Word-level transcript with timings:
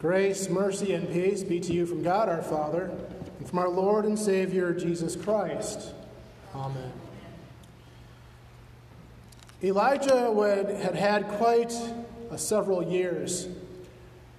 Grace, 0.00 0.48
mercy, 0.48 0.94
and 0.94 1.10
peace 1.10 1.42
be 1.42 1.58
to 1.58 1.72
you 1.72 1.84
from 1.84 2.04
God 2.04 2.28
our 2.28 2.42
Father 2.42 2.90
and 3.38 3.48
from 3.48 3.58
our 3.58 3.68
Lord 3.68 4.04
and 4.04 4.16
Savior 4.16 4.72
Jesus 4.72 5.16
Christ. 5.16 5.92
Amen. 6.54 6.92
Elijah 9.60 10.30
would, 10.30 10.70
had 10.70 10.94
had 10.94 11.26
quite 11.26 11.74
a 12.30 12.38
several 12.38 12.80
years. 12.80 13.48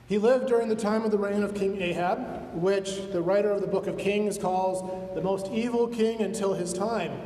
He 0.07 0.17
lived 0.17 0.47
during 0.47 0.69
the 0.69 0.77
time 0.77 1.03
of 1.03 1.11
the 1.11 1.17
reign 1.17 1.43
of 1.43 1.53
King 1.53 1.81
Ahab, 1.81 2.53
which 2.53 3.11
the 3.11 3.21
writer 3.21 3.51
of 3.51 3.59
the 3.59 3.67
book 3.67 3.85
of 3.85 3.97
Kings 3.97 4.37
calls 4.37 5.13
the 5.13 5.21
most 5.21 5.47
evil 5.51 5.89
king 5.89 6.21
until 6.21 6.53
his 6.53 6.71
time. 6.71 7.19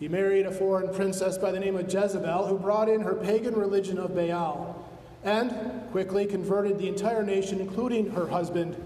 He 0.00 0.08
married 0.08 0.44
a 0.44 0.50
foreign 0.50 0.92
princess 0.92 1.38
by 1.38 1.52
the 1.52 1.60
name 1.60 1.76
of 1.76 1.92
Jezebel, 1.92 2.48
who 2.48 2.58
brought 2.58 2.88
in 2.88 3.02
her 3.02 3.14
pagan 3.14 3.54
religion 3.54 3.96
of 3.96 4.16
Baal 4.16 4.77
and 5.24 5.52
quickly 5.90 6.26
converted 6.26 6.78
the 6.78 6.88
entire 6.88 7.22
nation, 7.22 7.60
including 7.60 8.10
her 8.10 8.26
husband. 8.28 8.76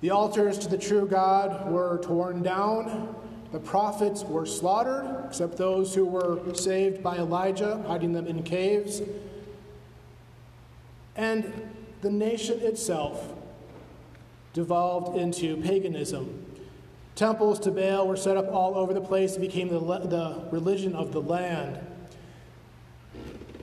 The 0.00 0.10
altars 0.10 0.58
to 0.58 0.68
the 0.68 0.78
true 0.78 1.06
God 1.06 1.70
were 1.70 1.98
torn 2.02 2.42
down. 2.42 3.14
The 3.52 3.60
prophets 3.60 4.22
were 4.22 4.46
slaughtered, 4.46 5.24
except 5.26 5.56
those 5.56 5.94
who 5.94 6.06
were 6.06 6.54
saved 6.54 7.02
by 7.02 7.16
Elijah, 7.16 7.82
hiding 7.86 8.12
them 8.12 8.26
in 8.26 8.42
caves. 8.42 9.02
And 11.16 11.70
the 12.00 12.10
nation 12.10 12.60
itself 12.60 13.32
devolved 14.52 15.18
into 15.18 15.56
paganism. 15.58 16.46
Temples 17.14 17.58
to 17.60 17.70
Baal 17.70 18.08
were 18.08 18.16
set 18.16 18.36
up 18.36 18.50
all 18.52 18.76
over 18.76 18.94
the 18.94 19.00
place. 19.00 19.36
It 19.36 19.40
became 19.40 19.68
the, 19.68 19.78
the 19.80 20.48
religion 20.50 20.94
of 20.94 21.12
the 21.12 21.20
land. 21.20 21.78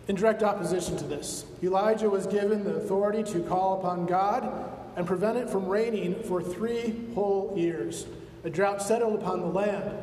In 0.07 0.15
direct 0.15 0.41
opposition 0.41 0.95
to 0.97 1.03
this, 1.03 1.45
Elijah 1.61 2.09
was 2.09 2.27
given 2.27 2.63
the 2.63 2.75
authority 2.75 3.23
to 3.33 3.41
call 3.41 3.79
upon 3.79 4.05
God 4.05 4.49
and 4.95 5.05
prevent 5.05 5.37
it 5.37 5.49
from 5.49 5.67
raining 5.67 6.23
for 6.23 6.41
three 6.41 6.95
whole 7.13 7.53
years. 7.57 8.05
A 8.45 8.49
drought 8.49 8.81
settled 8.81 9.19
upon 9.19 9.41
the 9.41 9.47
land. 9.47 9.97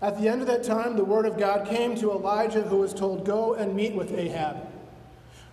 At 0.00 0.20
the 0.20 0.28
end 0.28 0.40
of 0.40 0.48
that 0.48 0.64
time, 0.64 0.96
the 0.96 1.04
word 1.04 1.26
of 1.26 1.38
God 1.38 1.68
came 1.68 1.94
to 1.96 2.10
Elijah, 2.10 2.62
who 2.62 2.78
was 2.78 2.92
told, 2.92 3.24
Go 3.24 3.54
and 3.54 3.76
meet 3.76 3.94
with 3.94 4.12
Ahab. 4.12 4.68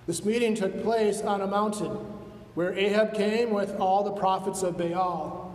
This 0.08 0.25
meeting 0.25 0.55
took 0.55 0.81
place 0.81 1.21
on 1.21 1.41
a 1.41 1.47
mountain 1.47 1.91
where 2.55 2.73
Ahab 2.73 3.13
came 3.13 3.52
with 3.52 3.80
all 3.80 4.03
the 4.03 4.11
prophets 4.11 4.63
of 4.63 4.75
Baal. 4.75 5.45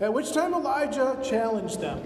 At 0.00 0.12
which 0.12 0.32
time 0.32 0.52
Elijah 0.52 1.16
challenged 1.22 1.80
them. 1.80 2.02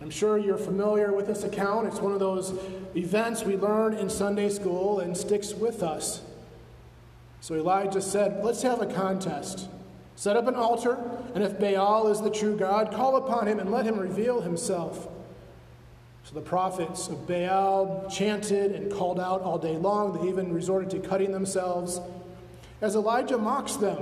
I'm 0.00 0.10
sure 0.10 0.38
you're 0.38 0.56
familiar 0.56 1.12
with 1.12 1.26
this 1.26 1.44
account. 1.44 1.86
It's 1.86 2.00
one 2.00 2.12
of 2.12 2.20
those 2.20 2.54
events 2.96 3.44
we 3.44 3.56
learn 3.56 3.94
in 3.94 4.08
Sunday 4.08 4.48
school 4.48 5.00
and 5.00 5.16
sticks 5.16 5.52
with 5.52 5.82
us. 5.82 6.22
So 7.40 7.54
Elijah 7.54 8.00
said, 8.00 8.42
Let's 8.42 8.62
have 8.62 8.80
a 8.80 8.86
contest. 8.86 9.68
Set 10.16 10.36
up 10.36 10.46
an 10.46 10.54
altar, 10.54 10.98
and 11.34 11.42
if 11.42 11.58
Baal 11.58 12.08
is 12.08 12.20
the 12.20 12.30
true 12.30 12.56
God, 12.56 12.92
call 12.92 13.16
upon 13.16 13.48
him 13.48 13.58
and 13.58 13.70
let 13.70 13.86
him 13.86 13.98
reveal 13.98 14.42
himself. 14.42 15.08
So 16.24 16.34
the 16.34 16.42
prophets 16.42 17.08
of 17.08 17.26
Baal 17.26 18.06
chanted 18.10 18.72
and 18.72 18.92
called 18.92 19.18
out 19.18 19.40
all 19.40 19.58
day 19.58 19.76
long. 19.76 20.12
They 20.12 20.28
even 20.28 20.52
resorted 20.52 20.90
to 20.90 21.08
cutting 21.08 21.32
themselves. 21.32 22.00
As 22.82 22.94
Elijah 22.94 23.38
mocks 23.38 23.76
them, 23.76 23.98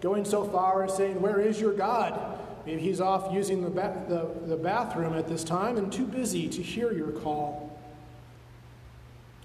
going 0.00 0.24
so 0.24 0.44
far 0.44 0.84
as 0.84 0.96
saying, 0.96 1.20
Where 1.20 1.40
is 1.40 1.60
your 1.60 1.72
God? 1.72 2.39
Maybe 2.70 2.82
he's 2.82 3.00
off 3.00 3.32
using 3.32 3.64
the, 3.64 3.68
ba- 3.70 4.04
the, 4.08 4.28
the 4.46 4.56
bathroom 4.56 5.14
at 5.14 5.26
this 5.26 5.42
time 5.42 5.76
and 5.76 5.92
too 5.92 6.06
busy 6.06 6.48
to 6.50 6.62
hear 6.62 6.92
your 6.92 7.10
call. 7.10 7.76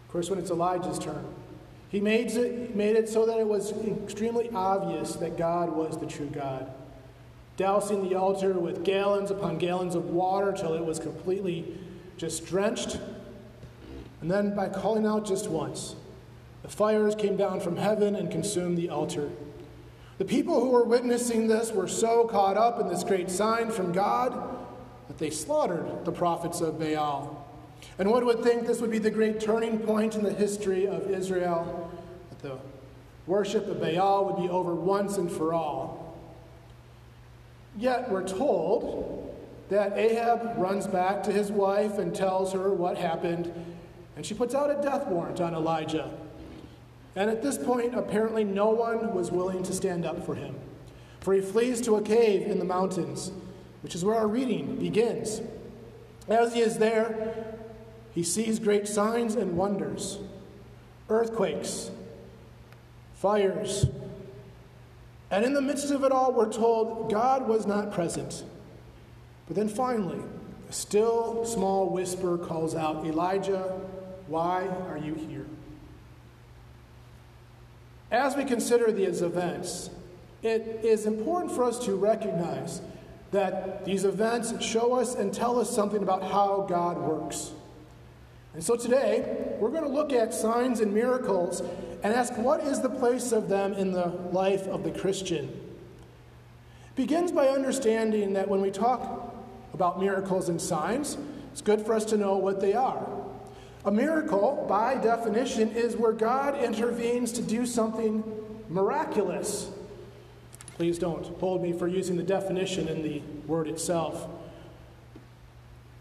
Of 0.05 0.11
course, 0.11 0.29
when 0.29 0.37
it's 0.37 0.51
Elijah's 0.51 0.99
turn, 0.99 1.25
he 1.89 1.99
made 1.99 2.29
it, 2.33 2.75
made 2.75 2.95
it 2.95 3.09
so 3.09 3.25
that 3.25 3.39
it 3.39 3.47
was 3.47 3.71
extremely 4.03 4.51
obvious 4.53 5.13
that 5.13 5.39
God 5.39 5.75
was 5.75 5.97
the 5.97 6.05
true 6.05 6.27
God. 6.27 6.71
Dousing 7.57 8.07
the 8.07 8.13
altar 8.13 8.53
with 8.53 8.83
gallons 8.83 9.31
upon 9.31 9.57
gallons 9.57 9.95
of 9.95 10.11
water 10.11 10.51
till 10.51 10.75
it 10.75 10.85
was 10.85 10.99
completely 10.99 11.65
just 12.17 12.45
drenched. 12.45 12.99
And 14.21 14.29
then 14.29 14.55
by 14.55 14.69
calling 14.69 15.07
out 15.07 15.25
just 15.25 15.49
once, 15.49 15.95
the 16.61 16.69
fires 16.69 17.15
came 17.15 17.37
down 17.37 17.59
from 17.59 17.77
heaven 17.77 18.15
and 18.15 18.29
consumed 18.29 18.77
the 18.77 18.89
altar. 18.89 19.31
The 20.17 20.25
people 20.25 20.61
who 20.61 20.69
were 20.69 20.85
witnessing 20.85 21.47
this 21.47 21.71
were 21.71 21.87
so 21.87 22.25
caught 22.25 22.55
up 22.57 22.79
in 22.79 22.87
this 22.87 23.03
great 23.03 23.29
sign 23.29 23.69
from 23.69 23.91
God 23.91 24.31
that 25.07 25.17
they 25.17 25.29
slaughtered 25.29 26.05
the 26.05 26.11
prophets 26.11 26.61
of 26.61 26.79
Baal. 26.79 27.45
And 27.99 28.09
one 28.09 28.25
would 28.25 28.41
think 28.41 28.65
this 28.65 28.79
would 28.79 28.91
be 28.91 28.97
the 28.97 29.11
great 29.11 29.39
turning 29.39 29.79
point 29.79 30.15
in 30.15 30.23
the 30.23 30.31
history 30.31 30.87
of 30.87 31.11
Israel, 31.11 31.91
that 32.29 32.39
the 32.39 32.57
worship 33.27 33.67
of 33.67 33.81
Baal 33.81 34.25
would 34.25 34.41
be 34.41 34.49
over 34.49 34.73
once 34.73 35.17
and 35.17 35.29
for 35.29 35.53
all. 35.53 36.17
Yet 37.77 38.09
we're 38.09 38.27
told 38.27 39.35
that 39.69 39.97
Ahab 39.97 40.53
runs 40.57 40.87
back 40.87 41.23
to 41.23 41.31
his 41.31 41.51
wife 41.51 41.97
and 41.97 42.15
tells 42.15 42.53
her 42.53 42.71
what 42.71 42.97
happened, 42.97 43.51
and 44.15 44.25
she 44.25 44.33
puts 44.33 44.55
out 44.55 44.69
a 44.69 44.81
death 44.81 45.07
warrant 45.07 45.41
on 45.41 45.53
Elijah. 45.53 46.09
And 47.15 47.29
at 47.29 47.41
this 47.41 47.57
point, 47.57 47.95
apparently 47.95 48.43
no 48.43 48.69
one 48.69 49.13
was 49.13 49.31
willing 49.31 49.63
to 49.63 49.73
stand 49.73 50.05
up 50.05 50.25
for 50.25 50.35
him. 50.35 50.55
For 51.21 51.33
he 51.33 51.41
flees 51.41 51.81
to 51.81 51.95
a 51.95 52.01
cave 52.01 52.47
in 52.47 52.59
the 52.59 52.65
mountains, 52.65 53.31
which 53.81 53.95
is 53.95 54.03
where 54.03 54.15
our 54.15 54.27
reading 54.27 54.75
begins. 54.75 55.41
As 56.27 56.53
he 56.53 56.59
is 56.59 56.77
there, 56.77 57.55
he 58.13 58.23
sees 58.23 58.59
great 58.59 58.87
signs 58.87 59.35
and 59.35 59.57
wonders 59.57 60.19
earthquakes, 61.07 61.91
fires. 63.13 63.85
And 65.29 65.45
in 65.45 65.53
the 65.53 65.61
midst 65.61 65.91
of 65.91 66.03
it 66.03 66.11
all, 66.11 66.31
we're 66.33 66.51
told 66.51 67.11
God 67.11 67.47
was 67.47 67.67
not 67.67 67.91
present. 67.91 68.43
But 69.47 69.55
then 69.55 69.69
finally, 69.69 70.19
a 70.67 70.73
still 70.73 71.45
small 71.45 71.89
whisper 71.89 72.39
calls 72.39 72.73
out, 72.73 73.05
Elijah, 73.05 73.79
why 74.27 74.67
are 74.89 74.97
you 74.97 75.13
here? 75.13 75.45
As 78.11 78.35
we 78.35 78.45
consider 78.45 78.91
these 78.91 79.21
events, 79.21 79.89
it 80.43 80.81
is 80.83 81.05
important 81.05 81.51
for 81.51 81.63
us 81.63 81.79
to 81.85 81.95
recognize 81.95 82.81
that 83.31 83.83
these 83.83 84.05
events 84.05 84.53
show 84.63 84.93
us 84.93 85.15
and 85.15 85.33
tell 85.33 85.59
us 85.59 85.69
something 85.69 86.01
about 86.01 86.23
how 86.23 86.65
God 86.69 86.97
works. 86.97 87.51
And 88.53 88.63
so 88.63 88.75
today, 88.77 89.57
we're 89.59 89.71
going 89.71 89.83
to 89.83 89.89
look 89.89 90.13
at 90.13 90.33
signs 90.33 90.79
and 90.79 90.93
miracles 90.93 91.61
and 92.03 92.13
ask 92.13 92.37
what 92.37 92.61
is 92.61 92.79
the 92.79 92.89
place 92.89 93.31
of 93.31 93.49
them 93.49 93.73
in 93.73 93.91
the 93.91 94.07
life 94.31 94.67
of 94.67 94.83
the 94.83 94.91
Christian. 94.91 95.45
It 95.45 96.95
begins 96.95 97.31
by 97.31 97.49
understanding 97.49 98.33
that 98.33 98.47
when 98.47 98.61
we 98.61 98.71
talk 98.71 99.35
about 99.73 99.99
miracles 99.99 100.47
and 100.47 100.61
signs, 100.61 101.17
it's 101.51 101.61
good 101.61 101.85
for 101.85 101.93
us 101.93 102.05
to 102.05 102.17
know 102.17 102.37
what 102.37 102.61
they 102.61 102.73
are. 102.73 103.24
A 103.85 103.91
miracle, 103.91 104.65
by 104.67 104.95
definition, 104.95 105.69
is 105.71 105.95
where 105.95 106.11
God 106.11 106.61
intervenes 106.61 107.31
to 107.33 107.43
do 107.43 107.67
something 107.67 108.23
miraculous. 108.67 109.69
Please 110.75 110.97
don't 110.97 111.23
hold 111.39 111.61
me 111.61 111.71
for 111.71 111.87
using 111.87 112.17
the 112.17 112.23
definition 112.23 112.87
in 112.87 113.03
the 113.03 113.21
word 113.45 113.67
itself. 113.67 114.27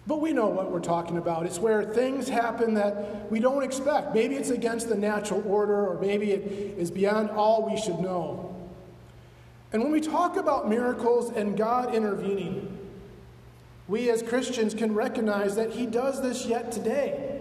But 0.07 0.21
we 0.21 0.33
know 0.33 0.49
what 0.49 0.71
we're 0.71 0.81
talking 0.81 1.19
about. 1.19 1.45
It's 1.45 1.59
where 1.59 1.85
things 1.85 2.29
happen 2.29 2.75
that 2.75 3.31
we 3.31 3.39
don't 3.39 3.63
expect. 3.63 4.15
Maybe 4.15 4.35
it's 4.35 4.51
against 4.51 4.89
the 4.89 4.97
natural 4.97 5.47
order, 5.47 5.87
or 5.87 6.01
maybe 6.01 6.33
it 6.33 6.79
is 6.79 6.91
beyond 6.91 7.31
all 7.31 7.69
we 7.71 7.79
should 7.79 8.01
know. 8.01 8.55
And 9.73 9.83
when 9.83 9.93
we 9.93 10.01
talk 10.01 10.37
about 10.37 10.69
miracles 10.69 11.31
and 11.31 11.57
God 11.57 11.95
intervening, 11.95 12.79
we 13.89 14.09
as 14.09 14.23
Christians 14.23 14.73
can 14.73 14.95
recognize 14.95 15.57
that 15.57 15.73
He 15.73 15.85
does 15.85 16.23
this 16.23 16.47
yet 16.47 16.73
today. 16.73 17.34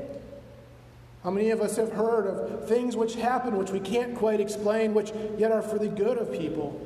How 1.24 1.32
many 1.32 1.52
of 1.52 1.62
us 1.62 1.78
have 1.78 1.94
heard 1.94 2.28
of 2.28 2.68
things 2.68 2.98
which 2.98 3.16
happen 3.16 3.58
which 3.58 3.72
we 3.72 3.80
can't 3.80 4.14
quite 4.14 4.42
explain, 4.42 4.94
which 4.94 5.14
yet 5.38 5.52
are 5.52 5.62
for 5.62 5.80
the 5.80 5.88
good 5.88 6.18
of 6.18 6.34
people? 6.34 6.80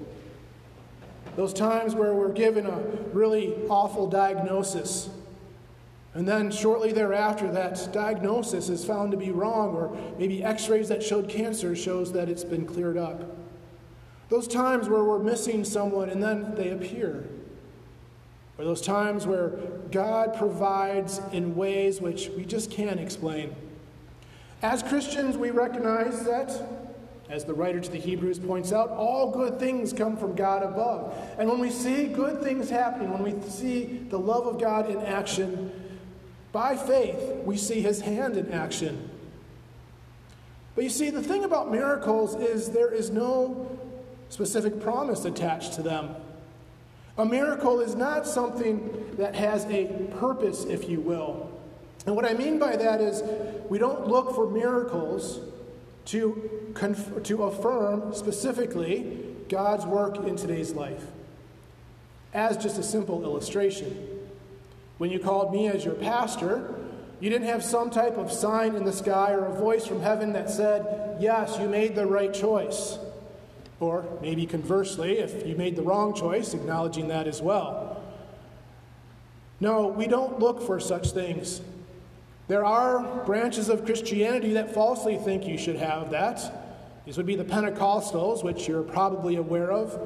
Those 1.35 1.53
times 1.53 1.95
where 1.95 2.13
we're 2.13 2.31
given 2.31 2.67
a 2.67 2.79
really 3.13 3.56
awful 3.67 4.07
diagnosis, 4.07 5.09
and 6.13 6.27
then 6.27 6.51
shortly 6.51 6.91
thereafter, 6.91 7.51
that 7.51 7.89
diagnosis 7.91 8.69
is 8.69 8.85
found 8.85 9.12
to 9.12 9.17
be 9.17 9.31
wrong, 9.31 9.75
or 9.75 9.95
maybe 10.19 10.44
x 10.44 10.69
rays 10.69 10.89
that 10.89 11.01
showed 11.01 11.29
cancer 11.29 11.75
shows 11.75 12.13
that 12.13 12.29
it's 12.29 12.44
been 12.44 12.65
cleared 12.65 12.97
up. 12.97 13.35
Those 14.29 14.47
times 14.47 14.89
where 14.89 15.03
we're 15.03 15.19
missing 15.19 15.63
someone 15.63 16.09
and 16.09 16.21
then 16.21 16.53
they 16.56 16.69
appear. 16.69 17.27
Or 18.57 18.65
those 18.65 18.81
times 18.81 19.25
where 19.25 19.50
God 19.91 20.35
provides 20.35 21.21
in 21.31 21.56
ways 21.56 22.01
which 22.01 22.29
we 22.35 22.45
just 22.45 22.69
can't 22.69 23.00
explain. 23.00 23.56
As 24.62 24.81
Christians, 24.81 25.38
we 25.38 25.51
recognize 25.51 26.25
that, 26.25 26.51
as 27.30 27.45
the 27.45 27.54
writer 27.54 27.80
to 27.80 27.92
the 27.92 28.00
Hebrews 28.00 28.39
points 28.39 28.71
out, 28.71 28.89
all 28.89 29.30
good 29.30 29.59
things 29.59 29.94
come 29.94 30.18
from 30.18 30.33
God 30.33 30.63
above. 30.63 31.13
And 31.38 31.48
when 31.48 31.59
we 31.59 31.69
see 31.69 32.07
good 32.07 32.42
things 32.42 32.69
happening, 32.69 33.12
when 33.12 33.21
we 33.21 33.50
see 33.50 34.06
the 34.09 34.18
love 34.18 34.48
of 34.48 34.59
God 34.59 34.89
in 34.89 35.00
action, 35.01 35.71
by 36.51 36.75
faith, 36.75 37.44
we 37.44 37.57
see 37.57 37.81
his 37.81 38.01
hand 38.01 38.36
in 38.36 38.51
action. 38.51 39.09
But 40.74 40.83
you 40.83 40.89
see, 40.89 41.10
the 41.10 41.21
thing 41.21 41.44
about 41.44 41.71
miracles 41.71 42.36
is 42.36 42.71
there 42.71 42.94
is 42.94 43.10
no 43.12 43.77
specific 44.30 44.81
promise 44.81 45.25
attached 45.25 45.74
to 45.74 45.81
them. 45.83 46.15
A 47.18 47.25
miracle 47.25 47.80
is 47.80 47.95
not 47.95 48.25
something 48.25 49.15
that 49.18 49.36
has 49.36 49.65
a 49.65 49.86
purpose, 50.19 50.65
if 50.65 50.88
you 50.88 51.00
will. 51.00 51.51
And 52.07 52.15
what 52.15 52.24
I 52.24 52.33
mean 52.33 52.57
by 52.57 52.77
that 52.77 53.01
is 53.01 53.21
we 53.69 53.77
don't 53.77 54.07
look 54.07 54.33
for 54.33 54.50
miracles 54.50 55.42
to, 56.06 56.71
conf- 56.74 57.21
to 57.24 57.44
affirm 57.44 58.13
specifically 58.13 59.25
God's 59.50 59.86
work 59.86 60.15
in 60.25 60.38
today's 60.38 60.71
life. 60.71 61.04
As 62.33 62.56
just 62.56 62.80
a 62.80 62.83
simple 62.83 63.24
illustration. 63.24 64.19
When 65.00 65.12
you 65.12 65.19
called 65.19 65.51
me 65.51 65.68
as 65.68 65.83
your 65.83 65.95
pastor, 65.95 66.75
you 67.19 67.30
didn't 67.30 67.48
have 67.48 67.62
some 67.62 67.89
type 67.89 68.18
of 68.18 68.31
sign 68.31 68.75
in 68.75 68.86
the 68.86 68.94
sky 68.94 69.33
or 69.33 69.45
a 69.45 69.53
voice 69.53 69.86
from 69.86 70.01
heaven 70.01 70.31
that 70.31 70.50
said, 70.50 71.18
Yes, 71.19 71.57
you 71.60 71.68
made 71.68 71.95
the 71.95 72.06
right 72.06 72.33
choice. 72.33 73.00
Or 73.81 74.06
maybe 74.21 74.45
conversely, 74.45 75.19
if 75.19 75.45
you 75.45 75.57
made 75.57 75.75
the 75.75 75.81
wrong 75.81 76.15
choice, 76.15 76.53
acknowledging 76.53 77.10
that 77.10 77.27
as 77.27 77.42
well. 77.42 78.01
No, 79.60 79.88
we 79.88 80.07
don't 80.07 80.39
look 80.39 80.62
for 80.62 80.80
such 80.80 81.12
things. 81.12 81.62
There 82.47 82.63
are 82.63 83.25
branches 83.25 83.67
of 83.67 83.85
Christianity 83.85 84.53
that 84.53 84.73
falsely 84.73 85.17
think 85.17 85.45
you 85.45 85.57
should 85.57 85.75
have 85.75 86.11
that. 86.11 86.65
These 87.05 87.17
would 87.17 87.25
be 87.25 87.35
the 87.35 87.44
Pentecostals, 87.44 88.44
which 88.44 88.67
you're 88.67 88.83
probably 88.83 89.35
aware 89.35 89.71
of, 89.71 89.99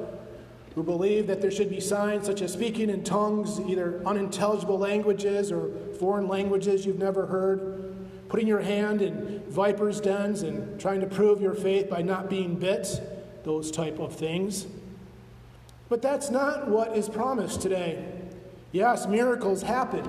who 0.74 0.82
believe 0.82 1.26
that 1.28 1.40
there 1.40 1.50
should 1.50 1.70
be 1.70 1.80
signs 1.80 2.26
such 2.26 2.42
as 2.42 2.52
speaking 2.52 2.90
in 2.90 3.04
tongues, 3.04 3.60
either 3.60 4.02
unintelligible 4.04 4.78
languages 4.78 5.52
or 5.52 5.70
foreign 6.00 6.26
languages 6.26 6.84
you've 6.84 6.98
never 6.98 7.26
heard, 7.26 7.94
putting 8.28 8.48
your 8.48 8.60
hand 8.60 9.02
in 9.02 9.42
vipers' 9.48 10.00
dens 10.00 10.42
and 10.42 10.80
trying 10.80 11.00
to 11.00 11.06
prove 11.06 11.40
your 11.40 11.54
faith 11.54 11.88
by 11.90 12.02
not 12.02 12.30
being 12.30 12.56
bit, 12.56 12.88
those 13.44 13.70
type 13.70 13.98
of 13.98 14.14
things. 14.14 14.66
But 15.88 16.02
that's 16.02 16.30
not 16.30 16.68
what 16.68 16.96
is 16.96 17.08
promised 17.08 17.60
today. 17.60 18.04
Yes, 18.72 19.06
miracles 19.06 19.62
happen, 19.62 20.08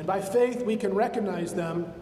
and 0.00 0.06
by 0.06 0.18
faith 0.18 0.62
we 0.62 0.76
can 0.76 0.94
recognize 0.94 1.52
them, 1.52 1.92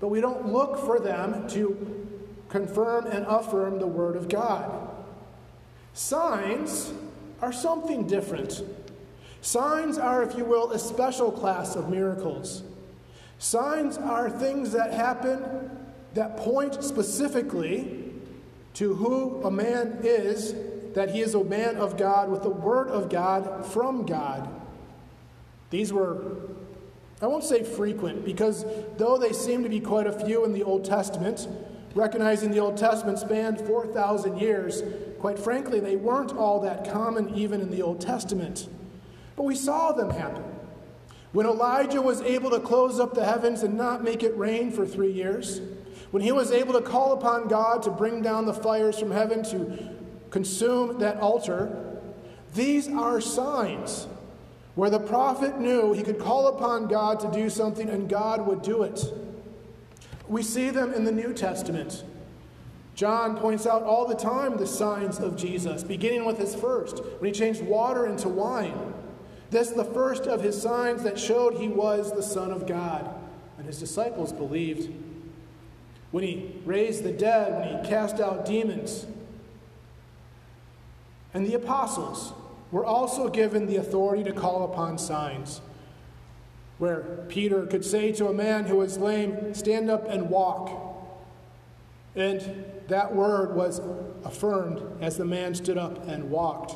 but 0.00 0.08
we 0.08 0.22
don't 0.22 0.50
look 0.50 0.78
for 0.78 0.98
them 0.98 1.46
to 1.48 2.08
confirm 2.48 3.06
and 3.06 3.26
affirm 3.26 3.78
the 3.78 3.86
Word 3.86 4.16
of 4.16 4.30
God. 4.30 4.88
Signs 5.92 6.90
are 7.42 7.52
something 7.52 8.06
different. 8.06 8.62
Signs 9.42 9.98
are, 9.98 10.22
if 10.22 10.38
you 10.38 10.46
will, 10.46 10.72
a 10.72 10.78
special 10.78 11.30
class 11.30 11.76
of 11.76 11.90
miracles. 11.90 12.62
Signs 13.38 13.98
are 13.98 14.30
things 14.30 14.72
that 14.72 14.94
happen 14.94 15.70
that 16.14 16.38
point 16.38 16.82
specifically 16.82 18.10
to 18.72 18.94
who 18.94 19.42
a 19.44 19.50
man 19.50 19.98
is, 20.02 20.54
that 20.94 21.10
he 21.10 21.20
is 21.20 21.34
a 21.34 21.44
man 21.44 21.76
of 21.76 21.98
God 21.98 22.30
with 22.30 22.42
the 22.42 22.48
Word 22.48 22.88
of 22.88 23.10
God 23.10 23.66
from 23.66 24.06
God. 24.06 24.48
These 25.68 25.92
were, 25.92 26.38
I 27.22 27.26
won't 27.26 27.44
say 27.44 27.62
frequent, 27.62 28.24
because 28.24 28.64
though 28.96 29.16
they 29.16 29.32
seem 29.32 29.62
to 29.62 29.68
be 29.68 29.80
quite 29.80 30.06
a 30.06 30.12
few 30.12 30.44
in 30.44 30.52
the 30.52 30.62
Old 30.62 30.84
Testament, 30.84 31.48
recognizing 31.94 32.50
the 32.50 32.58
Old 32.58 32.76
Testament 32.76 33.18
spanned 33.18 33.60
4,000 33.60 34.38
years, 34.38 34.82
quite 35.20 35.38
frankly, 35.38 35.80
they 35.80 35.96
weren't 35.96 36.36
all 36.36 36.60
that 36.60 36.90
common 36.90 37.34
even 37.34 37.60
in 37.60 37.70
the 37.70 37.82
Old 37.82 38.00
Testament. 38.00 38.68
But 39.36 39.44
we 39.44 39.54
saw 39.54 39.92
them 39.92 40.10
happen. 40.10 40.44
When 41.32 41.46
Elijah 41.46 42.02
was 42.02 42.20
able 42.20 42.50
to 42.50 42.60
close 42.60 43.00
up 43.00 43.14
the 43.14 43.24
heavens 43.24 43.62
and 43.62 43.76
not 43.76 44.04
make 44.04 44.22
it 44.22 44.36
rain 44.36 44.70
for 44.70 44.86
three 44.86 45.10
years, 45.10 45.60
when 46.10 46.22
he 46.22 46.30
was 46.30 46.52
able 46.52 46.74
to 46.74 46.80
call 46.80 47.12
upon 47.12 47.48
God 47.48 47.82
to 47.84 47.90
bring 47.90 48.22
down 48.22 48.46
the 48.46 48.54
fires 48.54 48.98
from 48.98 49.10
heaven 49.10 49.42
to 49.44 49.78
consume 50.30 50.98
that 51.00 51.16
altar, 51.18 51.98
these 52.54 52.88
are 52.88 53.20
signs 53.20 54.06
where 54.74 54.90
the 54.90 54.98
prophet 54.98 55.58
knew 55.58 55.92
he 55.92 56.02
could 56.02 56.18
call 56.18 56.48
upon 56.48 56.88
God 56.88 57.20
to 57.20 57.30
do 57.30 57.48
something 57.48 57.88
and 57.88 58.08
God 58.08 58.46
would 58.46 58.62
do 58.62 58.82
it. 58.82 59.04
We 60.28 60.42
see 60.42 60.70
them 60.70 60.92
in 60.92 61.04
the 61.04 61.12
New 61.12 61.32
Testament. 61.32 62.02
John 62.94 63.36
points 63.36 63.66
out 63.66 63.82
all 63.82 64.06
the 64.06 64.14
time 64.14 64.56
the 64.56 64.66
signs 64.66 65.18
of 65.18 65.36
Jesus, 65.36 65.82
beginning 65.82 66.24
with 66.24 66.38
his 66.38 66.54
first, 66.54 67.04
when 67.18 67.32
he 67.32 67.38
changed 67.38 67.62
water 67.62 68.06
into 68.06 68.28
wine. 68.28 68.94
This 69.50 69.70
the 69.70 69.84
first 69.84 70.26
of 70.26 70.42
his 70.42 70.60
signs 70.60 71.02
that 71.02 71.18
showed 71.18 71.58
he 71.58 71.68
was 71.68 72.12
the 72.12 72.22
Son 72.22 72.50
of 72.50 72.66
God. 72.66 73.14
And 73.58 73.66
his 73.66 73.78
disciples 73.78 74.32
believed. 74.32 74.92
When 76.10 76.24
he 76.24 76.60
raised 76.64 77.04
the 77.04 77.12
dead, 77.12 77.60
when 77.60 77.84
he 77.84 77.88
cast 77.88 78.20
out 78.20 78.46
demons. 78.46 79.06
And 81.32 81.46
the 81.46 81.54
apostles 81.54 82.32
were 82.74 82.84
also 82.84 83.28
given 83.28 83.66
the 83.66 83.76
authority 83.76 84.24
to 84.24 84.32
call 84.32 84.64
upon 84.64 84.98
signs 84.98 85.60
where 86.78 87.24
Peter 87.28 87.66
could 87.66 87.84
say 87.84 88.10
to 88.10 88.26
a 88.26 88.32
man 88.32 88.64
who 88.64 88.78
was 88.78 88.98
lame, 88.98 89.54
Stand 89.54 89.88
up 89.88 90.08
and 90.08 90.28
walk. 90.28 90.72
And 92.16 92.64
that 92.88 93.14
word 93.14 93.54
was 93.54 93.80
affirmed 94.24 94.82
as 95.00 95.16
the 95.16 95.24
man 95.24 95.54
stood 95.54 95.78
up 95.78 96.08
and 96.08 96.32
walked. 96.32 96.74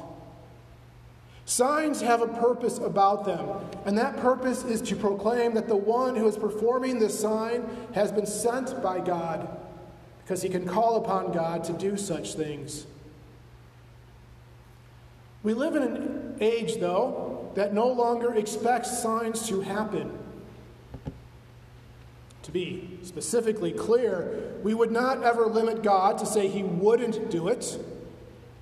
Signs 1.45 2.01
have 2.01 2.23
a 2.23 2.29
purpose 2.29 2.79
about 2.79 3.25
them, 3.25 3.49
and 3.85 3.99
that 3.99 4.19
purpose 4.19 4.63
is 4.63 4.81
to 4.83 4.95
proclaim 4.95 5.55
that 5.55 5.67
the 5.67 5.75
one 5.75 6.15
who 6.15 6.29
is 6.29 6.37
performing 6.37 7.01
this 7.01 7.19
sign 7.19 7.69
has 7.93 8.13
been 8.13 8.27
sent 8.27 8.81
by 8.85 9.01
God 9.01 9.49
because 10.23 10.43
he 10.43 10.49
can 10.49 10.65
call 10.65 10.95
upon 10.95 11.33
God 11.33 11.65
to 11.65 11.73
do 11.73 11.97
such 11.97 12.35
things. 12.35 12.87
We 15.43 15.55
live 15.55 15.77
in 15.77 15.83
an 15.83 16.37
age, 16.41 16.79
though, 16.79 17.51
that 17.55 17.73
no 17.73 17.89
longer 17.89 18.35
expects 18.35 19.03
signs 19.03 19.47
to 19.49 19.61
happen. 19.61 20.17
To 22.43 22.51
be 22.51 22.99
specifically 23.03 23.73
clear, 23.73 24.55
we 24.63 24.75
would 24.75 24.91
not 24.91 25.23
ever 25.23 25.47
limit 25.47 25.83
God 25.83 26.19
to 26.19 26.27
say 26.27 26.49
he 26.49 26.63
wouldn't 26.63 27.31
do 27.31 27.49
it. 27.49 27.79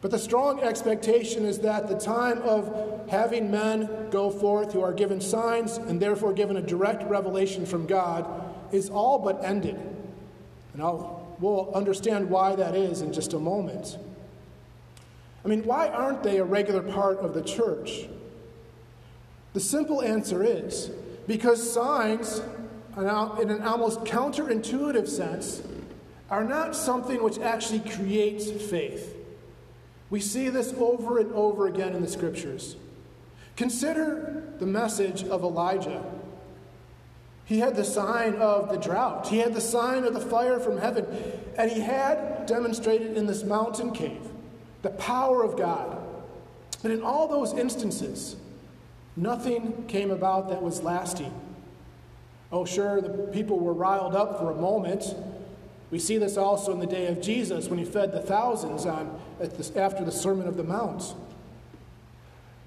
But 0.02 0.10
the 0.10 0.18
strong 0.18 0.60
expectation 0.60 1.44
is 1.44 1.60
that 1.60 1.88
the 1.88 1.98
time 1.98 2.42
of 2.42 3.08
having 3.08 3.50
men 3.50 4.08
go 4.10 4.30
forth 4.30 4.72
who 4.72 4.82
are 4.82 4.92
given 4.92 5.20
signs 5.20 5.78
and 5.78 6.00
therefore 6.00 6.32
given 6.32 6.56
a 6.56 6.62
direct 6.62 7.02
revelation 7.04 7.64
from 7.64 7.86
God 7.86 8.28
is 8.72 8.90
all 8.90 9.18
but 9.18 9.44
ended. 9.44 9.78
And 10.74 10.82
I'll, 10.82 11.34
we'll 11.40 11.72
understand 11.74 12.28
why 12.28 12.54
that 12.56 12.74
is 12.74 13.00
in 13.02 13.12
just 13.12 13.32
a 13.32 13.38
moment. 13.38 13.98
I 15.46 15.48
mean, 15.48 15.62
why 15.62 15.86
aren't 15.90 16.24
they 16.24 16.38
a 16.38 16.44
regular 16.44 16.82
part 16.82 17.18
of 17.18 17.32
the 17.32 17.40
church? 17.40 18.08
The 19.52 19.60
simple 19.60 20.02
answer 20.02 20.42
is 20.42 20.90
because 21.28 21.72
signs, 21.72 22.42
in 22.96 23.04
an 23.06 23.62
almost 23.62 24.00
counterintuitive 24.00 25.06
sense, 25.06 25.62
are 26.30 26.42
not 26.42 26.74
something 26.74 27.22
which 27.22 27.38
actually 27.38 27.78
creates 27.78 28.50
faith. 28.50 29.14
We 30.10 30.18
see 30.18 30.48
this 30.48 30.74
over 30.78 31.20
and 31.20 31.32
over 31.32 31.68
again 31.68 31.94
in 31.94 32.02
the 32.02 32.08
scriptures. 32.08 32.74
Consider 33.54 34.42
the 34.58 34.66
message 34.66 35.22
of 35.22 35.44
Elijah. 35.44 36.02
He 37.44 37.60
had 37.60 37.76
the 37.76 37.84
sign 37.84 38.34
of 38.34 38.68
the 38.68 38.78
drought, 38.78 39.28
he 39.28 39.38
had 39.38 39.54
the 39.54 39.60
sign 39.60 40.02
of 40.02 40.12
the 40.12 40.20
fire 40.20 40.58
from 40.58 40.78
heaven, 40.78 41.06
and 41.56 41.70
he 41.70 41.82
had 41.82 42.46
demonstrated 42.46 43.16
in 43.16 43.26
this 43.26 43.44
mountain 43.44 43.92
cave 43.92 44.32
the 44.82 44.90
power 44.90 45.42
of 45.42 45.56
God. 45.56 45.98
But 46.82 46.90
in 46.90 47.02
all 47.02 47.26
those 47.26 47.52
instances, 47.52 48.36
nothing 49.16 49.86
came 49.86 50.10
about 50.10 50.48
that 50.50 50.62
was 50.62 50.82
lasting. 50.82 51.32
Oh, 52.52 52.64
sure, 52.64 53.00
the 53.00 53.10
people 53.32 53.58
were 53.58 53.72
riled 53.72 54.14
up 54.14 54.38
for 54.38 54.50
a 54.50 54.54
moment. 54.54 55.14
We 55.90 55.98
see 55.98 56.18
this 56.18 56.36
also 56.36 56.72
in 56.72 56.78
the 56.78 56.86
day 56.86 57.06
of 57.06 57.20
Jesus 57.20 57.68
when 57.68 57.78
he 57.78 57.84
fed 57.84 58.12
the 58.12 58.20
thousands 58.20 58.86
on, 58.86 59.20
after 59.76 60.04
the 60.04 60.12
Sermon 60.12 60.46
of 60.46 60.56
the 60.56 60.64
Mount. 60.64 61.14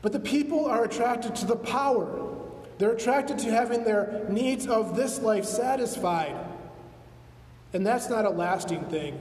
But 0.01 0.13
the 0.13 0.19
people 0.19 0.65
are 0.65 0.83
attracted 0.85 1.35
to 1.37 1.45
the 1.45 1.55
power. 1.55 2.35
They're 2.77 2.93
attracted 2.93 3.39
to 3.39 3.51
having 3.51 3.83
their 3.83 4.25
needs 4.29 4.67
of 4.67 4.95
this 4.95 5.19
life 5.19 5.45
satisfied. 5.45 6.35
And 7.73 7.85
that's 7.85 8.09
not 8.09 8.25
a 8.25 8.29
lasting 8.29 8.85
thing. 8.85 9.19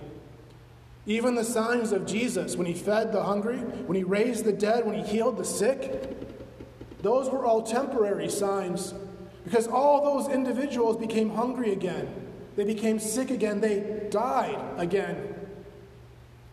Even 1.08 1.34
the 1.34 1.42
signs 1.42 1.92
of 1.92 2.04
Jesus, 2.04 2.54
when 2.54 2.66
he 2.66 2.74
fed 2.74 3.12
the 3.12 3.22
hungry, 3.22 3.56
when 3.56 3.96
he 3.96 4.04
raised 4.04 4.44
the 4.44 4.52
dead, 4.52 4.84
when 4.84 4.94
he 4.94 5.02
healed 5.02 5.38
the 5.38 5.44
sick, 5.44 6.14
those 7.00 7.30
were 7.30 7.46
all 7.46 7.62
temporary 7.62 8.28
signs 8.28 8.92
because 9.42 9.66
all 9.66 10.04
those 10.04 10.30
individuals 10.30 10.98
became 10.98 11.30
hungry 11.30 11.72
again. 11.72 12.14
They 12.56 12.64
became 12.64 12.98
sick 12.98 13.30
again. 13.30 13.62
They 13.62 14.08
died 14.10 14.58
again. 14.76 15.34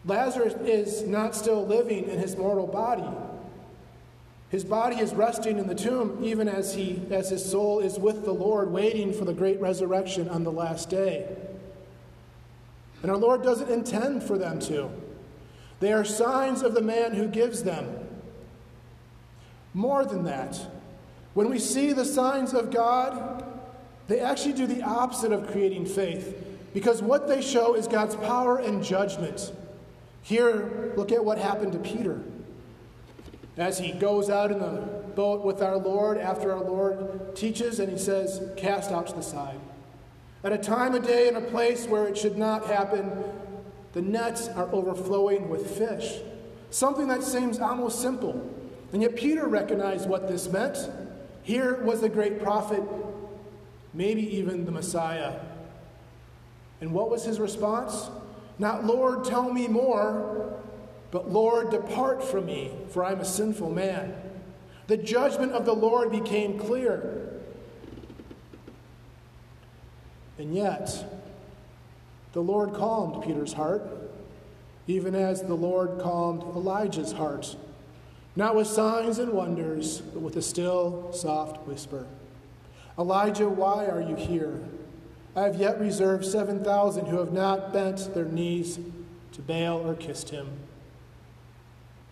Lazarus 0.06 0.54
is 0.64 1.02
not 1.04 1.36
still 1.36 1.66
living 1.66 2.08
in 2.08 2.18
his 2.18 2.38
mortal 2.38 2.68
body. 2.68 3.10
His 4.50 4.64
body 4.64 4.96
is 4.96 5.14
resting 5.14 5.60
in 5.60 5.68
the 5.68 5.76
tomb 5.76 6.20
even 6.24 6.48
as, 6.48 6.76
he, 6.76 7.02
as 7.12 7.30
his 7.30 7.44
soul 7.44 7.82
is 7.82 8.00
with 8.00 8.24
the 8.24 8.32
Lord, 8.32 8.72
waiting 8.72 9.12
for 9.12 9.26
the 9.26 9.34
great 9.34 9.60
resurrection 9.60 10.30
on 10.30 10.46
the 10.46 10.52
last 10.52 10.90
day. 10.90 11.28
And 13.06 13.12
our 13.12 13.20
Lord 13.20 13.44
doesn't 13.44 13.70
intend 13.70 14.24
for 14.24 14.36
them 14.36 14.58
to. 14.62 14.90
They 15.80 15.94
are 15.94 16.04
signs 16.04 16.64
of 16.64 16.74
the 16.74 16.82
man 16.82 17.14
who 17.14 17.28
gives 17.28 17.62
them. 17.62 18.00
More 19.76 20.04
than 20.04 20.24
that, 20.24 20.60
when 21.36 21.48
we 21.52 21.60
see 21.60 21.94
the 21.94 22.04
signs 22.04 22.56
of 22.56 22.72
God, 22.72 23.46
they 24.08 24.22
actually 24.22 24.54
do 24.54 24.66
the 24.66 24.82
opposite 24.82 25.32
of 25.32 25.52
creating 25.52 25.86
faith 25.86 26.36
because 26.74 27.04
what 27.04 27.28
they 27.28 27.44
show 27.44 27.76
is 27.76 27.88
God's 27.88 28.16
power 28.16 28.58
and 28.58 28.84
judgment. 28.84 29.54
Here, 30.24 30.92
look 30.98 31.12
at 31.12 31.24
what 31.24 31.38
happened 31.38 31.74
to 31.74 31.78
Peter. 31.78 32.24
As 33.56 33.78
he 33.78 33.92
goes 33.92 34.32
out 34.32 34.52
in 34.52 34.58
the 34.58 34.82
boat 35.16 35.46
with 35.46 35.62
our 35.62 35.78
Lord 35.78 36.18
after 36.18 36.52
our 36.52 36.64
Lord 36.64 37.36
teaches, 37.36 37.80
and 37.80 37.92
he 37.92 38.00
says, 38.00 38.42
Cast 38.58 38.92
out 38.92 39.06
to 39.06 39.14
the 39.14 39.22
side. 39.22 39.60
At 40.46 40.54
a 40.54 40.60
time 40.60 40.94
of 40.94 41.04
day 41.04 41.28
and 41.28 41.38
a 41.38 41.42
place 41.42 41.88
where 41.88 42.08
it 42.08 42.16
should 42.16 42.38
not 42.38 42.68
happen, 42.68 43.12
the 43.94 44.02
nets 44.04 44.48
are 44.50 44.72
overflowing 44.72 45.50
with 45.50 45.76
fish. 45.76 46.20
Something 46.70 47.08
that 47.08 47.24
seems 47.24 47.60
almost 47.60 48.00
simple. 48.00 48.48
And 48.94 49.02
yet 49.02 49.16
Peter 49.16 49.48
recognized 49.48 50.08
what 50.08 50.28
this 50.28 50.48
meant. 50.48 50.78
Here 51.42 51.82
was 51.84 52.02
the 52.02 52.10
great 52.10 52.44
prophet, 52.44 52.84
maybe 53.92 54.22
even 54.38 54.66
the 54.66 54.72
Messiah. 54.72 55.40
And 56.80 56.94
what 56.94 57.10
was 57.10 57.26
his 57.26 57.40
response? 57.40 58.12
Not, 58.60 58.86
Lord, 58.86 59.26
tell 59.26 59.52
me 59.52 59.68
more, 59.68 60.60
but 61.10 61.32
Lord, 61.32 61.72
depart 61.72 62.24
from 62.24 62.46
me, 62.46 62.72
for 62.90 63.04
I'm 63.04 63.20
a 63.20 63.26
sinful 63.26 63.72
man. 63.72 64.14
The 64.86 64.98
judgment 64.98 65.54
of 65.54 65.66
the 65.66 65.74
Lord 65.74 66.12
became 66.12 66.60
clear. 66.60 67.35
And 70.38 70.54
yet, 70.54 71.06
the 72.34 72.42
Lord 72.42 72.74
calmed 72.74 73.24
Peter's 73.24 73.54
heart, 73.54 73.84
even 74.88 75.16
as 75.16 75.42
the 75.42 75.56
Lord 75.56 76.00
calmed 76.00 76.42
Elijah's 76.44 77.14
heart, 77.14 77.56
not 78.36 78.56
with 78.56 78.68
signs 78.68 79.20
and 79.20 79.32
wonders, 79.32 80.02
but 80.02 80.22
with 80.22 80.36
a 80.36 80.42
still, 80.42 81.12
soft 81.14 81.66
whisper 81.68 82.06
Elijah, 82.98 83.50
why 83.50 83.86
are 83.86 84.02
you 84.02 84.16
here? 84.16 84.62
I 85.36 85.42
have 85.44 85.58
yet 85.58 85.80
reserved 85.80 86.26
7,000 86.26 87.08
who 87.08 87.18
have 87.20 87.34
not 87.34 87.74
bent 87.74 88.14
their 88.14 88.26
knees 88.26 88.80
to 89.34 89.42
Baal 89.42 89.86
or 89.86 89.96
kissed 89.96 90.30
him. 90.30 90.48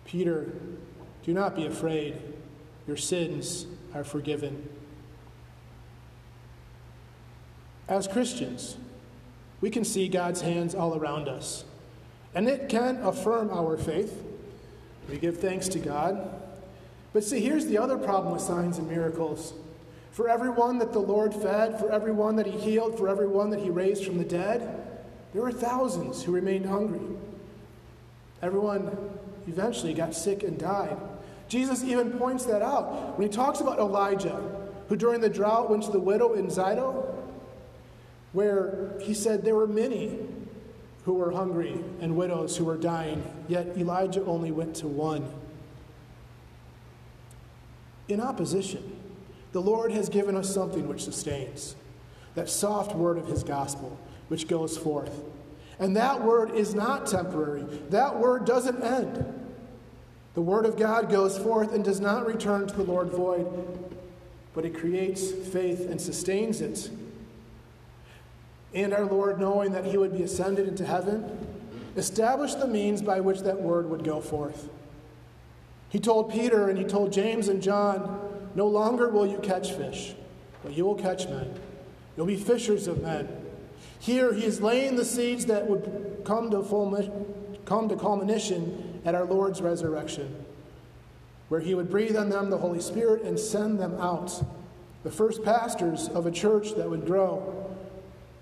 Peter, 0.04 0.52
do 1.22 1.32
not 1.32 1.56
be 1.56 1.64
afraid. 1.64 2.20
Your 2.86 2.98
sins 2.98 3.66
are 3.94 4.04
forgiven. 4.04 4.68
As 7.88 8.08
Christians, 8.08 8.76
we 9.60 9.70
can 9.70 9.84
see 9.84 10.08
God's 10.08 10.40
hands 10.40 10.74
all 10.74 10.96
around 10.96 11.28
us, 11.28 11.64
and 12.34 12.48
it 12.48 12.68
can 12.68 12.96
affirm 12.98 13.50
our 13.50 13.76
faith. 13.76 14.22
We 15.08 15.18
give 15.18 15.38
thanks 15.38 15.68
to 15.68 15.78
God. 15.78 16.40
But 17.12 17.24
see, 17.24 17.40
here's 17.40 17.66
the 17.66 17.78
other 17.78 17.98
problem 17.98 18.32
with 18.32 18.42
signs 18.42 18.78
and 18.78 18.88
miracles. 18.88 19.52
For 20.12 20.28
everyone 20.28 20.78
that 20.78 20.92
the 20.92 21.00
Lord 21.00 21.34
fed, 21.34 21.78
for 21.78 21.90
everyone 21.90 22.36
that 22.36 22.46
he 22.46 22.58
healed, 22.58 22.96
for 22.96 23.08
everyone 23.08 23.50
that 23.50 23.60
he 23.60 23.68
raised 23.68 24.04
from 24.04 24.16
the 24.16 24.24
dead, 24.24 24.96
there 25.32 25.42
were 25.42 25.52
thousands 25.52 26.22
who 26.22 26.32
remained 26.32 26.66
hungry. 26.66 27.16
Everyone 28.40 28.96
eventually 29.46 29.92
got 29.92 30.14
sick 30.14 30.42
and 30.42 30.58
died. 30.58 30.96
Jesus 31.48 31.84
even 31.84 32.12
points 32.12 32.46
that 32.46 32.62
out 32.62 33.18
when 33.18 33.28
he 33.28 33.34
talks 33.34 33.60
about 33.60 33.78
Elijah, 33.78 34.40
who 34.88 34.96
during 34.96 35.20
the 35.20 35.28
drought 35.28 35.68
went 35.68 35.82
to 35.82 35.90
the 35.90 35.98
widow 35.98 36.34
in 36.34 36.46
Zidon 36.46 37.04
where 38.34 38.92
he 39.00 39.14
said 39.14 39.44
there 39.44 39.54
were 39.54 39.66
many 39.66 40.18
who 41.04 41.14
were 41.14 41.30
hungry 41.30 41.78
and 42.00 42.16
widows 42.16 42.56
who 42.56 42.64
were 42.64 42.76
dying, 42.76 43.22
yet 43.48 43.66
Elijah 43.78 44.24
only 44.24 44.50
went 44.50 44.74
to 44.74 44.88
one. 44.88 45.26
In 48.08 48.20
opposition, 48.20 49.00
the 49.52 49.62
Lord 49.62 49.92
has 49.92 50.08
given 50.08 50.36
us 50.36 50.52
something 50.52 50.88
which 50.88 51.04
sustains 51.04 51.76
that 52.34 52.50
soft 52.50 52.96
word 52.96 53.16
of 53.16 53.28
his 53.28 53.44
gospel, 53.44 53.96
which 54.26 54.48
goes 54.48 54.76
forth. 54.76 55.22
And 55.78 55.96
that 55.96 56.22
word 56.22 56.50
is 56.50 56.74
not 56.74 57.06
temporary, 57.06 57.62
that 57.90 58.18
word 58.18 58.44
doesn't 58.44 58.82
end. 58.82 59.40
The 60.34 60.42
word 60.42 60.66
of 60.66 60.76
God 60.76 61.08
goes 61.08 61.38
forth 61.38 61.72
and 61.72 61.84
does 61.84 62.00
not 62.00 62.26
return 62.26 62.66
to 62.66 62.74
the 62.74 62.82
Lord 62.82 63.10
void, 63.10 63.46
but 64.52 64.64
it 64.64 64.74
creates 64.74 65.30
faith 65.30 65.88
and 65.88 66.00
sustains 66.00 66.60
it 66.60 66.90
and 68.74 68.92
our 68.92 69.04
Lord, 69.04 69.40
knowing 69.40 69.72
that 69.72 69.84
he 69.84 69.96
would 69.96 70.12
be 70.12 70.24
ascended 70.24 70.66
into 70.66 70.84
heaven, 70.84 71.24
established 71.96 72.58
the 72.58 72.66
means 72.66 73.00
by 73.00 73.20
which 73.20 73.40
that 73.40 73.60
word 73.60 73.88
would 73.88 74.04
go 74.04 74.20
forth. 74.20 74.68
He 75.88 76.00
told 76.00 76.32
Peter 76.32 76.68
and 76.68 76.76
he 76.76 76.84
told 76.84 77.12
James 77.12 77.48
and 77.48 77.62
John, 77.62 78.50
No 78.56 78.66
longer 78.66 79.08
will 79.08 79.26
you 79.26 79.38
catch 79.38 79.72
fish, 79.72 80.14
but 80.62 80.72
you 80.72 80.84
will 80.84 80.96
catch 80.96 81.28
men. 81.28 81.54
You'll 82.16 82.26
be 82.26 82.36
fishers 82.36 82.88
of 82.88 83.00
men. 83.00 83.28
Here 84.00 84.32
he 84.32 84.44
is 84.44 84.60
laying 84.60 84.96
the 84.96 85.04
seeds 85.04 85.46
that 85.46 85.68
would 85.68 86.22
come 86.24 86.50
to, 86.50 86.62
full, 86.62 86.90
come 87.64 87.88
to 87.88 87.96
culmination 87.96 89.00
at 89.04 89.14
our 89.14 89.24
Lord's 89.24 89.62
resurrection, 89.62 90.44
where 91.48 91.60
he 91.60 91.74
would 91.74 91.90
breathe 91.90 92.16
on 92.16 92.28
them 92.28 92.50
the 92.50 92.58
Holy 92.58 92.80
Spirit 92.80 93.22
and 93.22 93.38
send 93.38 93.78
them 93.78 93.94
out, 94.00 94.44
the 95.04 95.10
first 95.10 95.44
pastors 95.44 96.08
of 96.08 96.26
a 96.26 96.30
church 96.30 96.74
that 96.74 96.90
would 96.90 97.06
grow 97.06 97.73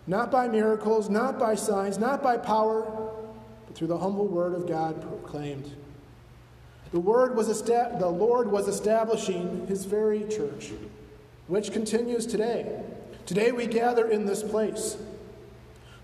not 0.06 0.30
by 0.30 0.48
miracles, 0.48 1.08
not 1.08 1.38
by 1.38 1.54
signs, 1.54 1.98
not 1.98 2.22
by 2.22 2.36
power, 2.36 2.82
but 3.66 3.76
through 3.76 3.88
the 3.88 3.98
humble 3.98 4.26
word 4.26 4.54
of 4.54 4.66
God 4.66 5.00
proclaimed. 5.00 5.70
The, 6.92 7.00
word 7.00 7.36
was 7.36 7.48
esta- 7.48 7.96
the 7.98 8.08
Lord 8.08 8.50
was 8.50 8.68
establishing 8.68 9.66
his 9.66 9.84
very 9.84 10.24
church, 10.24 10.72
which 11.46 11.72
continues 11.72 12.26
today. 12.26 12.82
Today 13.24 13.52
we 13.52 13.66
gather 13.66 14.08
in 14.08 14.26
this 14.26 14.42
place. 14.42 14.96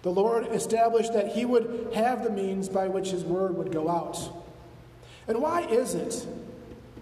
The 0.03 0.11
Lord 0.11 0.47
established 0.53 1.13
that 1.13 1.33
he 1.33 1.45
would 1.45 1.91
have 1.95 2.23
the 2.23 2.31
means 2.31 2.69
by 2.69 2.89
which 2.89 3.11
his 3.11 3.25
word 3.25 3.57
would 3.57 3.73
go 3.73 3.89
out. 3.89 4.19
And 5.27 5.43
why 5.43 5.63
is 5.63 5.95
it 5.95 6.27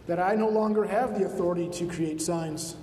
that 0.07 0.19
I 0.19 0.35
no 0.35 0.49
longer 0.49 0.85
have 0.85 1.19
the 1.19 1.27
authority 1.27 1.69
to 1.69 1.87
create 1.87 2.23
signs? 2.23 2.75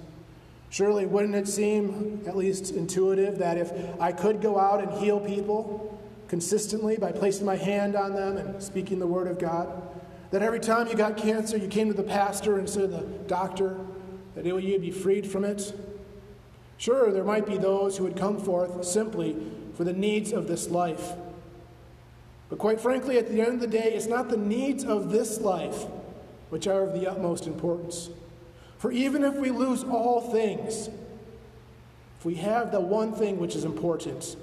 Surely, 0.74 1.06
wouldn't 1.06 1.36
it 1.36 1.48
seem 1.48 2.24
at 2.26 2.36
least 2.36 2.72
intuitive 2.72 3.38
that 3.38 3.60
if 3.60 3.72
I 4.02 4.12
could 4.12 4.42
go 4.42 4.58
out 4.58 4.82
and 4.82 4.92
heal 4.94 5.20
people 5.20 5.96
consistently 6.28 6.98
by 6.98 7.12
placing 7.12 7.46
my 7.46 7.56
hand 7.56 7.96
on 7.96 8.16
them 8.16 8.38
and 8.38 8.64
speaking 8.64 8.98
the 8.98 9.06
word 9.06 9.28
of 9.28 9.38
God, 9.38 9.70
that 10.32 10.42
every 10.42 10.60
time 10.60 10.88
you 10.88 10.96
got 10.96 11.16
cancer, 11.16 11.58
you 11.58 11.68
came 11.68 11.90
to 11.90 11.94
the 11.94 12.02
pastor 12.02 12.58
instead 12.58 12.86
of 12.86 12.90
the 12.90 13.02
doctor, 13.28 13.78
that 14.34 14.46
you'd 14.46 14.82
be 14.82 14.90
freed 14.90 15.28
from 15.28 15.46
it? 15.46 15.80
Sure, 16.78 17.12
there 17.12 17.24
might 17.24 17.46
be 17.46 17.60
those 17.60 17.96
who 17.96 18.06
would 18.06 18.18
come 18.18 18.40
forth 18.40 18.84
simply 18.84 19.38
for 19.76 19.84
the 19.84 19.94
needs 19.94 20.32
of 20.32 20.48
this 20.48 20.72
life. 20.72 21.12
But 22.50 22.58
quite 22.58 22.82
frankly, 22.82 23.20
at 23.20 23.30
the 23.30 23.42
end 23.42 23.54
of 23.54 23.60
the 23.60 23.68
day, 23.68 23.94
it's 23.94 24.08
not 24.08 24.28
the 24.28 24.38
needs 24.38 24.84
of 24.84 25.12
this 25.12 25.40
life 25.40 25.86
which 26.50 26.66
are 26.66 26.82
of 26.82 27.00
the 27.00 27.06
utmost 27.06 27.46
importance. 27.46 28.10
For 28.84 28.92
even 28.92 29.24
if 29.24 29.36
we 29.36 29.50
lose 29.50 29.86
all 29.86 30.20
things, 30.20 30.90
if 32.20 32.26
we 32.26 32.36
have 32.36 32.70
the 32.70 32.82
one 32.82 33.14
thing 33.14 33.40
which 33.40 33.56
is 33.56 33.64
important, 33.64 34.36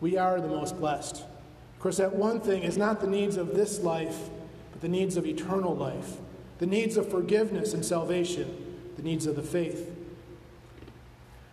we 0.00 0.18
are 0.18 0.40
the 0.40 0.48
most 0.48 0.76
blessed. 0.80 1.18
Of 1.18 1.78
course, 1.78 1.98
that 1.98 2.12
one 2.12 2.40
thing 2.40 2.64
is 2.64 2.76
not 2.76 3.00
the 3.00 3.06
needs 3.06 3.36
of 3.36 3.54
this 3.54 3.78
life, 3.78 4.30
but 4.72 4.80
the 4.80 4.88
needs 4.88 5.16
of 5.16 5.26
eternal 5.26 5.76
life, 5.76 6.16
the 6.58 6.66
needs 6.66 6.96
of 6.96 7.08
forgiveness 7.08 7.72
and 7.72 7.84
salvation, 7.84 8.76
the 8.96 9.02
needs 9.04 9.26
of 9.26 9.36
the 9.36 9.44
faith. 9.44 9.96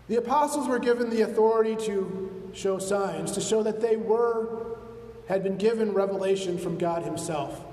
The 0.07 0.15
apostles 0.15 0.67
were 0.67 0.79
given 0.79 1.11
the 1.11 1.21
authority 1.21 1.75
to 1.85 2.49
show 2.53 2.79
signs, 2.79 3.33
to 3.33 3.39
show 3.39 3.61
that 3.61 3.81
they 3.81 3.97
were, 3.97 4.79
had 5.27 5.43
been 5.43 5.57
given 5.57 5.93
revelation 5.93 6.57
from 6.57 6.79
God 6.79 7.03
Himself. 7.03 7.68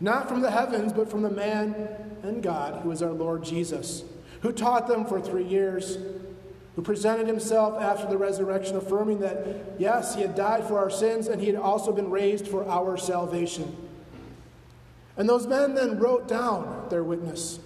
Not 0.00 0.28
from 0.28 0.40
the 0.40 0.50
heavens, 0.50 0.92
but 0.92 1.10
from 1.10 1.22
the 1.22 1.30
man 1.30 1.74
and 2.22 2.42
God, 2.42 2.82
who 2.82 2.90
is 2.90 3.02
our 3.02 3.12
Lord 3.12 3.44
Jesus, 3.44 4.04
who 4.40 4.52
taught 4.52 4.88
them 4.88 5.04
for 5.04 5.20
three 5.20 5.44
years, 5.44 5.98
who 6.74 6.82
presented 6.82 7.26
himself 7.26 7.80
after 7.80 8.06
the 8.06 8.16
resurrection, 8.16 8.76
affirming 8.76 9.20
that, 9.20 9.74
yes, 9.78 10.14
he 10.14 10.22
had 10.22 10.34
died 10.34 10.66
for 10.66 10.78
our 10.78 10.90
sins 10.90 11.28
and 11.28 11.40
he 11.40 11.48
had 11.48 11.56
also 11.56 11.92
been 11.92 12.10
raised 12.10 12.48
for 12.48 12.66
our 12.68 12.96
salvation. 12.96 13.76
And 15.16 15.28
those 15.28 15.46
men 15.46 15.74
then 15.74 15.98
wrote 15.98 16.26
down 16.26 16.86
their 16.88 17.04
witness. 17.04 17.58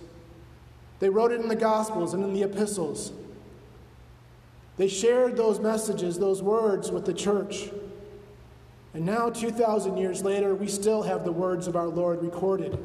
They 0.99 1.09
wrote 1.09 1.31
it 1.31 1.41
in 1.41 1.49
the 1.49 1.55
Gospels 1.55 2.15
and 2.15 2.25
in 2.25 2.35
the 2.35 2.43
epistles. 2.43 3.13
They 4.77 4.89
shared 4.89 5.37
those 5.37 5.61
messages, 5.61 6.19
those 6.19 6.43
words 6.43 6.91
with 6.91 7.05
the 7.05 7.15
church. 7.15 7.71
And 8.95 9.05
now, 9.05 9.29
2,000 9.29 9.97
years 9.97 10.23
later, 10.23 10.55
we 10.55 10.69
still 10.69 11.03
have 11.03 11.25
the 11.25 11.33
words 11.33 11.67
of 11.67 11.77
our 11.77 11.89
Lord 11.89 12.23
recorded 12.23 12.79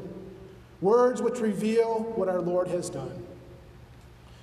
words 0.80 1.20
which 1.20 1.40
reveal 1.40 2.04
what 2.16 2.28
our 2.28 2.40
Lord 2.40 2.68
has 2.68 2.88
done. 2.88 3.26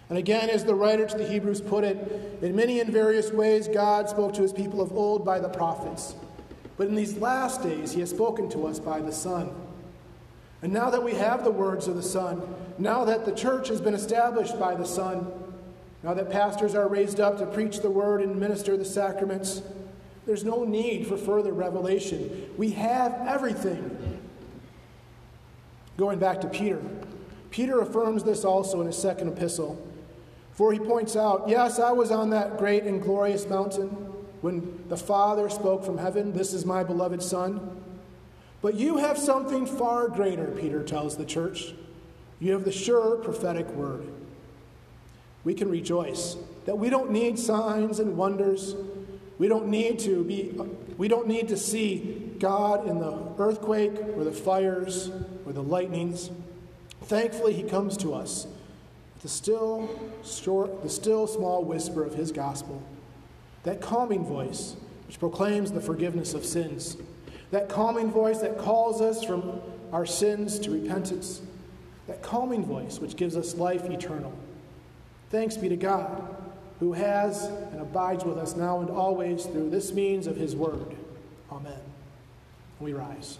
And 0.09 0.17
again, 0.17 0.49
as 0.49 0.63
the 0.63 0.75
writer 0.75 1.05
to 1.05 1.17
the 1.17 1.27
Hebrews 1.27 1.61
put 1.61 1.83
it, 1.83 2.39
in 2.41 2.55
many 2.55 2.79
and 2.79 2.91
various 2.91 3.31
ways, 3.31 3.67
God 3.67 4.07
spoke 4.07 4.33
to 4.35 4.41
his 4.41 4.53
people 4.53 4.81
of 4.81 4.91
old 4.93 5.25
by 5.25 5.39
the 5.39 5.49
prophets. 5.49 6.15
But 6.77 6.87
in 6.87 6.95
these 6.95 7.17
last 7.17 7.63
days, 7.63 7.91
he 7.91 7.99
has 7.99 8.11
spoken 8.11 8.49
to 8.51 8.67
us 8.67 8.79
by 8.79 9.01
the 9.01 9.11
Son. 9.11 9.53
And 10.61 10.71
now 10.71 10.89
that 10.89 11.03
we 11.03 11.15
have 11.15 11.43
the 11.43 11.51
words 11.51 11.87
of 11.87 11.95
the 11.95 12.03
Son, 12.03 12.41
now 12.77 13.03
that 13.05 13.25
the 13.25 13.31
church 13.31 13.67
has 13.67 13.81
been 13.81 13.93
established 13.93 14.57
by 14.59 14.75
the 14.75 14.85
Son, 14.85 15.27
now 16.03 16.13
that 16.13 16.29
pastors 16.29 16.73
are 16.73 16.87
raised 16.87 17.19
up 17.19 17.37
to 17.39 17.45
preach 17.45 17.79
the 17.79 17.89
word 17.89 18.21
and 18.21 18.39
minister 18.39 18.77
the 18.77 18.85
sacraments, 18.85 19.61
there's 20.27 20.43
no 20.43 20.65
need 20.65 21.07
for 21.07 21.17
further 21.17 21.53
revelation. 21.53 22.49
We 22.57 22.71
have 22.71 23.13
everything. 23.25 24.19
Going 25.95 26.19
back 26.19 26.41
to 26.41 26.47
Peter, 26.47 26.81
Peter 27.49 27.79
affirms 27.79 28.23
this 28.23 28.45
also 28.45 28.81
in 28.81 28.87
his 28.87 28.97
second 28.97 29.29
epistle. 29.29 29.81
For 30.51 30.73
he 30.73 30.79
points 30.79 31.15
out, 31.15 31.47
Yes, 31.47 31.79
I 31.79 31.93
was 31.93 32.11
on 32.11 32.29
that 32.31 32.57
great 32.57 32.83
and 32.83 33.01
glorious 33.01 33.47
mountain 33.47 33.87
when 34.41 34.83
the 34.89 34.97
Father 34.97 35.49
spoke 35.49 35.83
from 35.83 35.97
heaven, 35.97 36.33
This 36.33 36.53
is 36.53 36.65
my 36.65 36.83
beloved 36.83 37.23
Son. 37.23 37.81
But 38.61 38.75
you 38.75 38.97
have 38.97 39.17
something 39.17 39.65
far 39.65 40.09
greater, 40.09 40.47
Peter 40.47 40.83
tells 40.83 41.15
the 41.15 41.25
church. 41.25 41.73
You 42.39 42.51
have 42.51 42.65
the 42.65 42.71
sure 42.71 43.15
prophetic 43.17 43.67
word. 43.69 44.07
We 45.43 45.53
can 45.53 45.69
rejoice 45.69 46.35
that 46.65 46.77
we 46.77 46.89
don't 46.89 47.11
need 47.11 47.39
signs 47.39 47.99
and 47.99 48.17
wonders. 48.17 48.75
We 49.37 49.47
don't 49.47 49.67
need 49.67 49.99
to 49.99 50.23
be 50.23 50.53
we 50.97 51.07
don't 51.07 51.27
need 51.27 51.47
to 51.49 51.57
see 51.57 52.33
God 52.39 52.87
in 52.87 52.99
the 52.99 53.19
earthquake 53.37 53.95
or 54.15 54.23
the 54.23 54.31
fires 54.31 55.11
or 55.45 55.53
the 55.53 55.61
lightnings. 55.61 56.31
Thankfully 57.03 57.53
he 57.53 57.63
comes 57.63 57.97
to 57.97 58.13
us 58.13 58.47
with 59.13 59.23
the 59.23 59.29
still 59.29 59.89
short 60.23 60.81
the 60.83 60.89
still 60.89 61.27
small 61.27 61.63
whisper 61.63 62.03
of 62.03 62.15
his 62.15 62.31
gospel. 62.31 62.81
That 63.63 63.81
calming 63.81 64.25
voice 64.25 64.75
which 65.05 65.19
proclaims 65.19 65.71
the 65.71 65.81
forgiveness 65.81 66.33
of 66.33 66.45
sins 66.45 66.97
that 67.51 67.69
calming 67.69 68.11
voice 68.11 68.39
that 68.39 68.57
calls 68.57 69.01
us 69.01 69.23
from 69.23 69.61
our 69.91 70.05
sins 70.05 70.59
to 70.59 70.71
repentance. 70.71 71.41
That 72.07 72.21
calming 72.21 72.65
voice 72.65 72.99
which 72.99 73.15
gives 73.15 73.35
us 73.35 73.55
life 73.55 73.89
eternal. 73.89 74.33
Thanks 75.29 75.57
be 75.57 75.69
to 75.69 75.77
God, 75.77 76.36
who 76.79 76.93
has 76.93 77.45
and 77.45 77.81
abides 77.81 78.23
with 78.23 78.37
us 78.37 78.55
now 78.55 78.79
and 78.79 78.89
always 78.89 79.45
through 79.45 79.69
this 79.69 79.93
means 79.93 80.27
of 80.27 80.35
his 80.35 80.55
word. 80.55 80.95
Amen. 81.51 81.79
We 82.79 82.93
rise. 82.93 83.39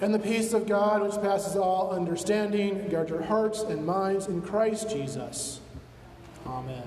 And 0.00 0.14
the 0.14 0.18
peace 0.18 0.52
of 0.52 0.68
God, 0.68 1.02
which 1.02 1.20
passes 1.20 1.56
all 1.56 1.90
understanding, 1.90 2.88
guard 2.88 3.08
your 3.08 3.22
hearts 3.22 3.62
and 3.62 3.84
minds 3.84 4.26
in 4.26 4.42
Christ 4.42 4.90
Jesus. 4.90 5.60
Amen. 6.46 6.84